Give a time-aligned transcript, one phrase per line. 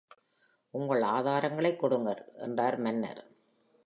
[0.73, 3.21] ‘உங்கள் ஆதாரங்களைக் கொடுங்கள்’ என்றார் மன்னர்.